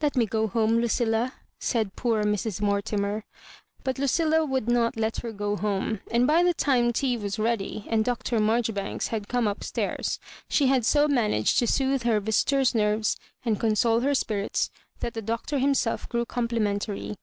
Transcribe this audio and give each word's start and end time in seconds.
Let 0.00 0.14
me 0.14 0.26
go 0.26 0.46
home, 0.46 0.78
Lucilla," 0.80 1.32
said 1.58 1.96
poor 1.96 2.22
Mra. 2.22 2.60
Mortimer. 2.62 3.24
But 3.82 3.98
Lucilla 3.98 4.44
would 4.44 4.68
not 4.68 4.96
let 4.96 5.16
her 5.22 5.32
go 5.32 5.56
home; 5.56 5.98
and 6.08 6.24
by 6.24 6.44
the 6.44 6.54
time 6.54 6.92
tea 6.92 7.16
was 7.16 7.36
ready, 7.36 7.84
and 7.88 8.04
Dr. 8.04 8.38
Marjoribanks 8.38 9.08
had 9.08 9.26
come 9.26 9.48
up 9.48 9.64
stairs, 9.64 10.20
she 10.48 10.68
had 10.68 10.86
so 10.86 11.08
managed 11.08 11.58
to 11.58 11.66
sooth 11.66 12.04
her 12.04 12.20
visitor's 12.20 12.76
nerves, 12.76 13.16
and 13.44 13.58
console 13.58 13.98
her 13.98 14.14
spirits, 14.14 14.70
that 15.00 15.14
the 15.14 15.20
Doctor 15.22 15.58
himself 15.58 16.08
g^w 16.08 16.26
compli 16.26 16.60
mentary. 16.60 17.16